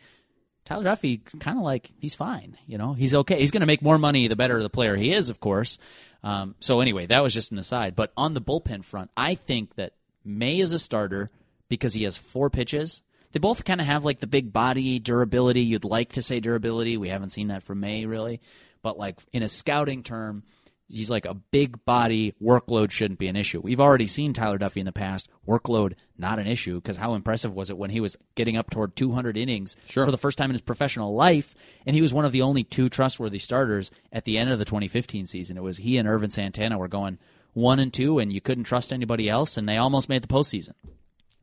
[0.64, 3.38] Tyler Duffey kind of like he's fine, you know, he's okay.
[3.38, 5.79] He's going to make more money the better the player he is, of course.
[6.22, 7.94] Um, so anyway, that was just an aside.
[7.94, 9.92] But on the bullpen front, I think that
[10.24, 11.31] May is a starter
[11.68, 13.03] because he has four pitches.
[13.33, 15.62] They both kind of have like the big body durability.
[15.62, 16.96] You'd like to say durability.
[16.96, 18.40] We haven't seen that from May really,
[18.81, 20.44] but like in a scouting term,
[20.87, 23.61] He's like a big body workload shouldn't be an issue.
[23.61, 27.55] We've already seen Tyler Duffey in the past workload not an issue because how impressive
[27.55, 30.55] was it when he was getting up toward 200 innings for the first time in
[30.55, 31.55] his professional life,
[31.87, 34.64] and he was one of the only two trustworthy starters at the end of the
[34.64, 35.57] 2015 season.
[35.57, 37.18] It was he and Ervin Santana were going
[37.55, 40.75] one and two, and you couldn't trust anybody else, and they almost made the postseason.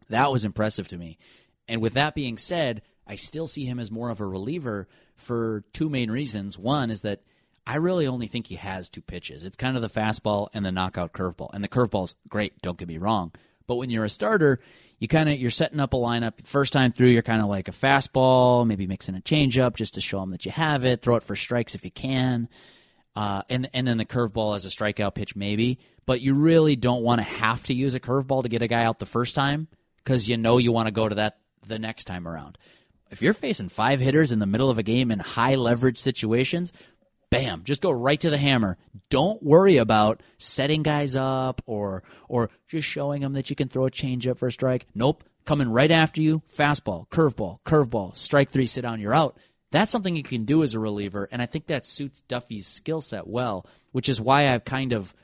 [0.10, 1.17] That was impressive to me.
[1.67, 5.63] And with that being said, I still see him as more of a reliever for
[5.73, 6.58] two main reasons.
[6.58, 7.21] One is that
[7.65, 9.43] I really only think he has two pitches.
[9.43, 11.52] It's kind of the fastball and the knockout curveball.
[11.54, 13.32] And the curveball's great, don't get me wrong.
[13.67, 14.60] But when you're a starter,
[15.00, 16.45] you kind of you're setting up a lineup.
[16.45, 20.02] First time through, you're kind of like a fastball, maybe mixing a changeup just to
[20.02, 21.02] show them that you have it.
[21.02, 22.50] Throw it for strikes if you can,
[23.15, 25.80] uh, and and then the curveball as a strikeout pitch maybe.
[26.06, 28.84] But you really don't want to have to use a curveball to get a guy
[28.84, 29.67] out the first time
[30.04, 32.58] because you know you want to go to that the next time around.
[33.10, 36.71] If you're facing five hitters in the middle of a game in high leverage situations,
[37.32, 38.78] bam, just go right to the hammer.
[39.10, 43.88] Don't worry about setting guys up or or just showing them that you can throw
[43.88, 44.86] a changeup for a strike.
[44.94, 49.38] Nope, coming right after you, fastball, curveball, curveball, strike three, sit down, you're out.
[49.72, 53.02] That's something you can do as a reliever, and I think that suits Duffey's skill
[53.02, 55.15] set well, which is why I've kind of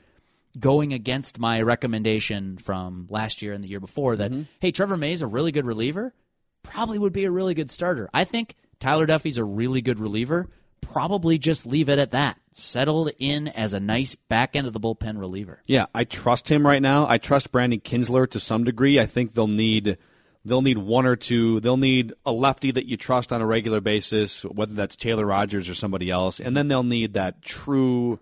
[0.58, 4.42] going against my recommendation from last year and the year before that mm-hmm.
[4.60, 6.14] hey, Trevor May's a really good reliever,
[6.62, 8.08] probably would be a really good starter.
[8.12, 10.48] I think Tyler Duffey's a really good reliever.
[10.80, 12.38] Probably just leave it at that.
[12.54, 15.62] Settled in as a nice back end of the bullpen reliever.
[15.66, 17.06] Yeah, I trust him right now.
[17.08, 18.98] I trust Brandon Kintzler to some degree.
[18.98, 19.96] I think they'll need
[20.44, 21.60] they'll need one or two.
[21.60, 25.68] They'll need a lefty that you trust on a regular basis, whether that's Taylor Rogers
[25.68, 28.18] or somebody else, and then they'll need that true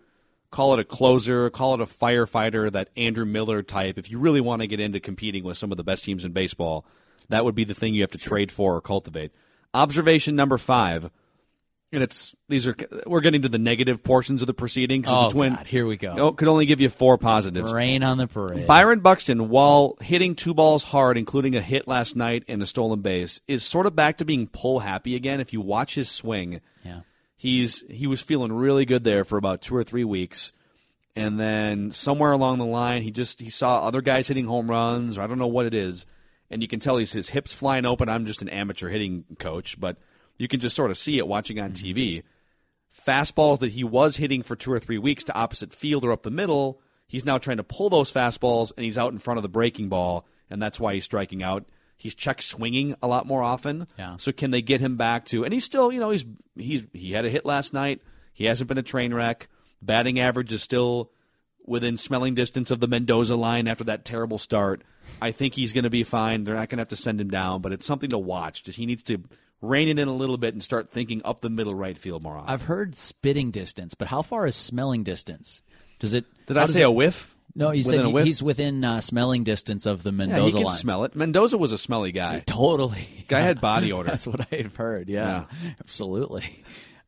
[0.51, 3.99] call it a closer, call it a firefighter, that Andrew Miller type.
[3.99, 6.33] If you really want to get into competing with some of the best teams in
[6.33, 6.87] baseball,
[7.29, 9.33] that would be the thing you have to trade for or cultivate.
[9.75, 11.11] Observation number 5
[11.93, 12.75] and it's these are
[13.07, 15.07] we're getting to the negative portions of the proceedings.
[15.09, 16.15] Oh, the twin God, here we go.
[16.19, 17.73] Oh, could only give you four positives.
[17.73, 18.67] Rain on the parade.
[18.67, 23.01] Byron Buxton, while hitting two balls hard, including a hit last night and a stolen
[23.01, 25.41] base, is sort of back to being pull happy again.
[25.41, 27.01] If you watch his swing, yeah.
[27.37, 30.53] he's he was feeling really good there for about two or three weeks,
[31.15, 35.19] and then somewhere along the line, he just he saw other guys hitting home runs,
[35.19, 36.05] or I don't know what it is,
[36.51, 38.09] and you can tell he's his hips flying open.
[38.09, 39.97] I'm just an amateur hitting coach, but
[40.39, 41.87] you can just sort of see it watching on mm-hmm.
[41.87, 42.23] TV.
[43.07, 46.23] Fastballs that he was hitting for two or three weeks to opposite field or up
[46.23, 49.43] the middle, he's now trying to pull those fastballs, and he's out in front of
[49.43, 51.67] the breaking ball, and that's why he's striking out.
[51.97, 53.87] He's check swinging a lot more often.
[53.99, 54.17] Yeah.
[54.19, 55.45] So can they get him back to?
[55.45, 58.03] And he's still, you know, he's he's he had a hit last night.
[58.35, 59.49] He hasn't been a train wreck.
[59.81, 61.11] Batting average is still
[61.65, 64.83] within smelling distance of the Mendoza line after that terrible start.
[65.21, 66.45] I think he's going to be fine.
[66.45, 68.65] They're not going to have to send him down, but it's something to watch.
[68.65, 69.23] Just he needs to
[69.63, 72.37] rein it in a little bit and start thinking up the middle right field more
[72.37, 72.53] often.
[72.53, 75.61] I've heard spitting distance, but how far is smelling distance?
[75.99, 76.25] Does it?
[76.47, 77.33] Did I say it- a whiff?
[77.59, 80.53] No, you Within said he- he's within uh, smelling distance of the Mendoza Yeah, he
[80.53, 80.77] can line.
[80.77, 81.17] smell it.
[81.17, 82.41] Mendoza was a smelly guy.
[82.47, 83.25] Totally.
[83.29, 84.05] Guy had body odor.
[84.11, 85.09] That's what I've heard.
[85.09, 85.45] Yeah,
[85.81, 86.63] absolutely.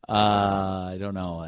[0.07, 0.11] Uh,
[0.93, 1.45] I don't know.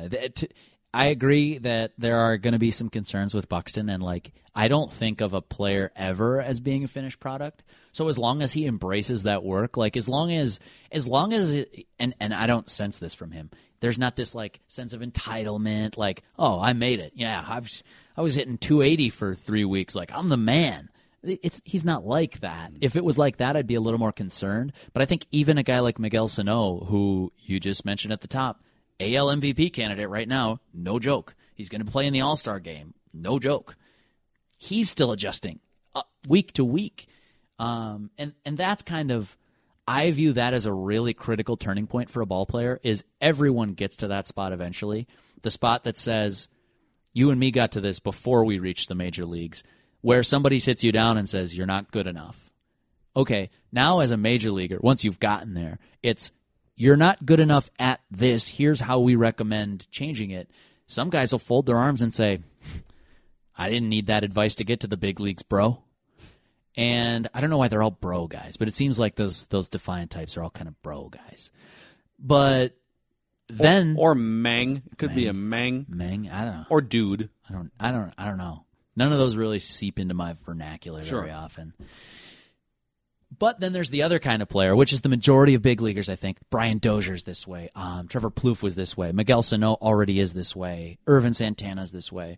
[0.93, 4.67] I agree that there are going to be some concerns with Buxton, and like I
[4.67, 7.63] don't think of a player ever as being a finished product.
[7.91, 10.59] So as long as he embraces that work, like as long as
[10.91, 13.49] as long as it, and and I don't sense this from him.
[13.79, 17.13] There's not this like sense of entitlement, like oh I made it.
[17.15, 17.69] Yeah, I've
[18.15, 19.95] I was hitting 280 for three weeks.
[19.95, 20.89] Like I'm the man
[21.23, 22.71] it's he's not like that.
[22.81, 24.73] If it was like that, I'd be a little more concerned.
[24.93, 28.27] But I think even a guy like Miguel Sano, who you just mentioned at the
[28.27, 28.63] top,
[28.99, 31.35] AL MVP candidate right now, no joke.
[31.53, 33.75] He's going to play in the All Star game, no joke.
[34.57, 35.59] He's still adjusting
[35.93, 37.07] uh, week to week,
[37.61, 39.37] um, and and that's kind of.
[39.87, 42.79] I view that as a really critical turning point for a ball player.
[42.83, 45.07] Is everyone gets to that spot eventually,
[45.41, 46.47] the spot that says,
[47.13, 49.63] "You and me got to this before we reached the major leagues."
[50.01, 52.51] where somebody sits you down and says you're not good enough.
[53.15, 56.31] Okay, now as a major leaguer, once you've gotten there, it's
[56.75, 58.47] you're not good enough at this.
[58.47, 60.49] Here's how we recommend changing it.
[60.87, 62.39] Some guys will fold their arms and say,
[63.55, 65.83] I didn't need that advice to get to the big leagues, bro.
[66.77, 69.67] And I don't know why they're all bro guys, but it seems like those those
[69.69, 71.51] defiant types are all kind of bro guys.
[72.17, 72.77] But
[73.49, 74.81] then or Mang.
[74.91, 75.85] It could be a Mang.
[75.89, 76.65] Meng, I don't know.
[76.69, 77.29] Or dude.
[77.49, 78.65] I don't I don't I don't know.
[78.95, 81.21] None of those really seep into my vernacular Sure.
[81.21, 81.73] very often.
[83.37, 86.09] But then there's the other kind of player, which is the majority of big leaguers,
[86.09, 86.37] I think.
[86.49, 87.69] Brian Dozier's this way.
[87.75, 89.11] Um, Trevor Plouffe was this way.
[89.13, 90.99] Miguel Sano already is this way.
[91.07, 92.37] Ervin Santana's this way.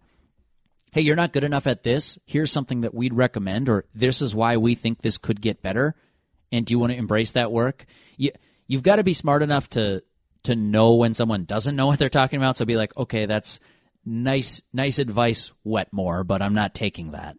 [0.93, 2.19] Hey, you're not good enough at this.
[2.27, 5.95] Here's something that we'd recommend, or this is why we think this could get better.
[6.51, 7.87] And do you want to embrace that work?
[8.15, 8.29] You,
[8.67, 10.03] you've got to be smart enough to
[10.43, 12.57] to know when someone doesn't know what they're talking about.
[12.57, 13.59] So be like, okay, that's
[14.05, 17.37] nice, nice advice, Wetmore, but I'm not taking that.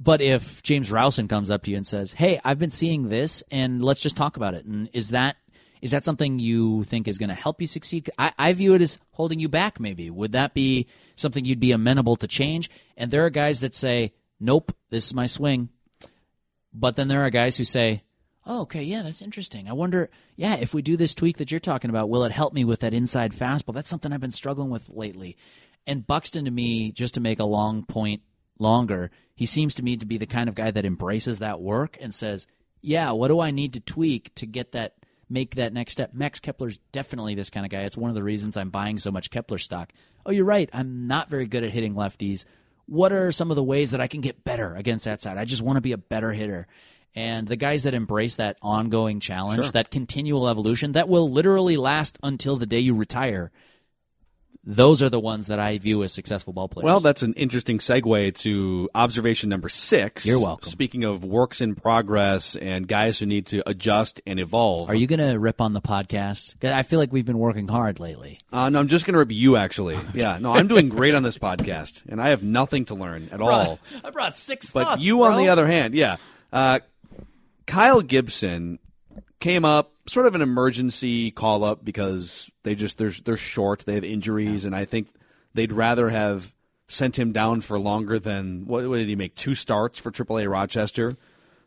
[0.00, 3.42] But if James Rowson comes up to you and says, "Hey, I've been seeing this,
[3.50, 5.36] and let's just talk about it," and is that
[5.84, 8.10] is that something you think is going to help you succeed?
[8.16, 9.78] I, I view it as holding you back.
[9.78, 12.70] Maybe would that be something you'd be amenable to change?
[12.96, 15.68] And there are guys that say, "Nope, this is my swing,"
[16.72, 18.02] but then there are guys who say,
[18.46, 19.68] "Oh, okay, yeah, that's interesting.
[19.68, 22.54] I wonder, yeah, if we do this tweak that you're talking about, will it help
[22.54, 23.74] me with that inside fastball?
[23.74, 25.36] That's something I've been struggling with lately."
[25.86, 28.22] And Buxton, to me, just to make a long point
[28.58, 31.98] longer, he seems to me to be the kind of guy that embraces that work
[32.00, 32.46] and says,
[32.80, 34.94] "Yeah, what do I need to tweak to get that
[35.28, 37.82] make that next step?" Max Kepler's definitely this kind of guy.
[37.82, 39.92] It's one of the reasons I'm buying so much Kepler stock.
[40.26, 40.70] Oh, you're right.
[40.72, 42.44] I'm not very good at hitting lefties.
[42.86, 45.38] What are some of the ways that I can get better against that side?
[45.38, 46.66] I just want to be a better hitter.
[47.14, 52.18] And the guys that embrace that ongoing challenge, that continual evolution, that will literally last
[52.22, 53.52] until the day you retire.
[54.62, 56.84] Those are the ones that I view as successful ball players.
[56.84, 60.24] Well, that's an interesting segue to observation number six.
[60.24, 60.70] You're welcome.
[60.70, 64.88] Speaking of works in progress and guys who need to adjust and evolve.
[64.88, 66.54] Are you going to rip on the podcast?
[66.64, 68.38] I feel like we've been working hard lately.
[68.52, 69.98] Uh, no, I'm just going to rip you, actually.
[70.14, 73.40] Yeah, no, I'm doing great on this podcast, and I have nothing to learn at
[73.40, 73.80] all.
[74.04, 76.16] I brought six But you, on the other hand, yeah.
[76.52, 76.78] Uh,
[77.66, 78.78] Kyle Gibson
[79.44, 83.92] came up sort of an emergency call up because they just they're they're short, they
[83.92, 85.08] have injuries, and I think
[85.52, 86.54] they'd rather have
[86.88, 90.50] sent him down for longer than what, what did he make two starts for AAA
[90.50, 91.12] Rochester.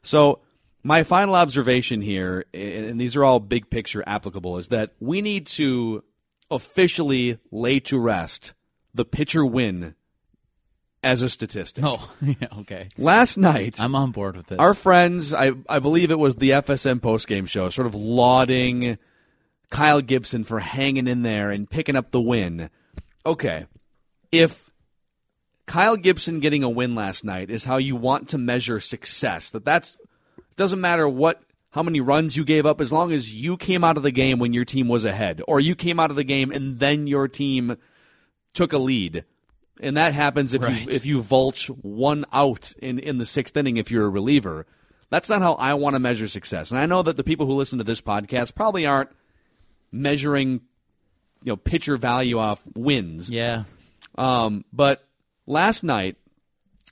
[0.02, 0.40] So
[0.82, 5.46] my final observation here, and these are all big picture applicable, is that we need
[5.46, 6.04] to
[6.50, 8.56] officially lay to rest
[8.96, 9.94] the pitcher win
[11.04, 11.84] as a statistic.
[11.86, 12.90] Oh, yeah, okay.
[12.98, 14.60] Last night, I'm on board with this.
[14.60, 18.98] our friends, I, I believe it was the FSN postgame show, sort of lauding
[19.70, 22.70] Kyle Gibson for hanging in there and picking up the win.
[23.26, 23.66] Okay,
[24.32, 24.72] if
[25.66, 29.66] Kyle Gibson getting a win last night is how you want to measure success, that
[29.66, 29.98] that's
[30.56, 33.98] doesn't matter what how many runs you gave up as long as you came out
[33.98, 36.52] of the game when your team was ahead or you came out of the game
[36.52, 37.78] and then your team
[38.54, 39.26] took a lead.
[39.80, 40.82] And that happens if Right.
[40.88, 44.66] you if you vulch one out in, in the sixth inning if you're a reliever.
[45.10, 46.72] That's not how I want to measure success.
[46.72, 49.10] And I know that the people who listen to this podcast probably aren't
[49.92, 50.62] measuring
[51.44, 53.30] you know pitcher value off wins.
[53.30, 53.64] yeah.
[54.18, 55.06] Um, but
[55.46, 56.16] last night,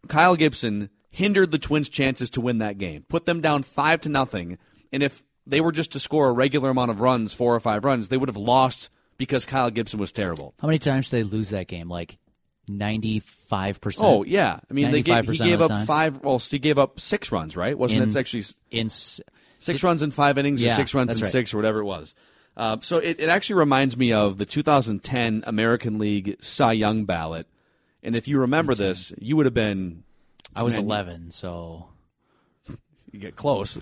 [0.08, 4.10] Kyle Gibson hindered the Twins' chances to win that game, put them down five to
[4.10, 4.58] nothing,
[4.94, 7.84] and if they were just to score a regular amount of runs, four or five
[7.86, 10.54] runs, they would have lost because Kyle Gibson was terrible.
[10.60, 11.90] How many times did they lose that game?
[11.90, 12.18] Like
[12.70, 14.00] 95%?
[14.02, 15.86] Oh yeah, I mean they gave, he gave up time?
[15.86, 16.24] five.
[16.24, 17.78] Well, he gave up six runs, right?
[17.78, 21.32] Wasn't In- it actually In, six runs in five innings or six runs in right.
[21.32, 22.16] six or whatever it was?
[22.58, 27.48] Uh, so it, it actually reminds me of the 2010 American League Cy Young ballot.
[28.02, 30.04] And if you remember this, you would have been
[30.56, 31.88] I was Man, 11, so
[33.12, 33.78] you get close.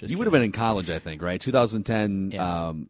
[0.00, 1.40] you would have been in college, I think, right?
[1.40, 2.32] 2010.
[2.32, 2.68] Yeah.
[2.68, 2.88] Um,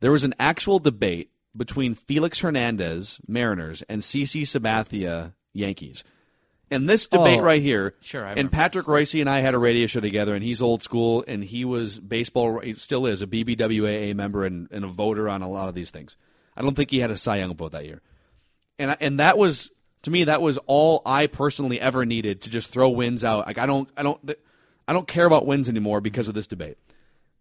[0.00, 6.04] there was an actual debate between Felix Hernandez, Mariners, and CC Sabathia, Yankees.
[6.70, 9.86] And this debate Oh, right here, sure, and Patrick Reusse and I had a radio
[9.86, 14.14] show together, and he's old school, and he was baseball, he still is a BBWAA
[14.16, 16.16] member and, and a voter on a lot of these things.
[16.56, 18.02] I don't think he had a Cy Young vote that year,
[18.80, 19.70] and I- and that was
[20.02, 23.46] to me that was all I personally ever needed to just throw wins out.
[23.46, 24.30] Like I don't I don't
[24.88, 26.78] I don't care about wins anymore because of this debate.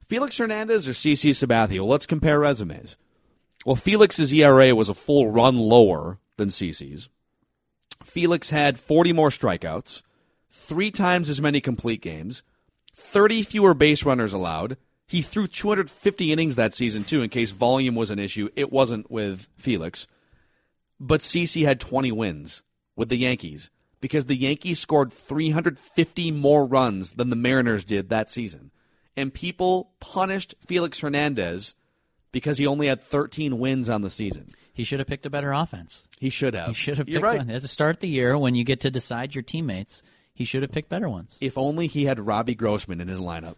[0.07, 1.77] Felix Hernandez or CC Sabathia?
[1.79, 2.95] Well, let's compare resumes.
[3.65, 7.09] Well, Felix's ERA was a full run lower than CC's.
[8.03, 10.03] Felix had 40 more strikeouts,
[10.51, 12.43] three times as many complete games,
[12.93, 14.77] 30 fewer base runners allowed.
[15.07, 18.49] He threw 250 innings that season, too, in case volume was an issue.
[18.55, 20.07] It wasn't with Felix.
[20.99, 22.63] But CC had 20 wins
[22.95, 28.29] with the Yankees because the Yankees scored 350 more runs than the Mariners did that
[28.29, 28.71] season.
[29.17, 31.73] And people punished Felix Hernandez
[32.35, 34.49] because he only had 13 wins on the season.
[34.73, 36.03] he should have picked a better offense.
[36.19, 36.67] He should have.
[36.67, 37.37] He should have You're picked right.
[37.37, 37.49] one.
[37.49, 40.61] At the start of the year, when you get to decide your teammates, he should
[40.61, 41.37] have picked better ones.
[41.39, 43.55] If only he had Robbie Grossman in his lineup.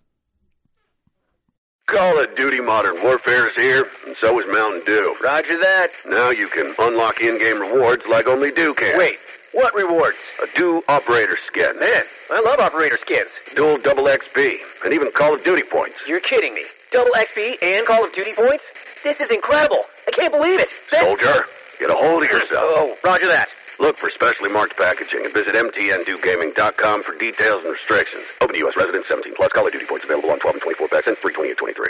[1.87, 5.15] Call of Duty Modern Warfare is here, and so is Mountain Dew.
[5.23, 5.89] Roger that.
[6.07, 8.95] Now you can unlock in-game rewards like only Dew can.
[8.99, 9.17] Wait,
[9.54, 10.29] what rewards?
[10.43, 11.79] A Dew Operator Skin.
[11.79, 13.39] Man, I love operator skins.
[13.56, 15.95] Dual double XP, and even Call of Duty points.
[16.06, 16.63] You're kidding me.
[16.92, 18.71] Double XP and Call of Duty points?
[19.04, 19.83] This is incredible.
[20.08, 20.73] I can't believe it.
[20.92, 21.46] This- Soldier,
[21.79, 22.50] get a hold of yourself.
[22.54, 23.54] Oh, roger that.
[23.79, 28.23] Look for specially marked packaging and visit mtndewgaming.com for details and restrictions.
[28.42, 28.75] Open to U.S.
[28.75, 29.50] residents 17 plus.
[29.54, 31.85] Call of Duty points available on 12 and 24 packs and free 20 and 23.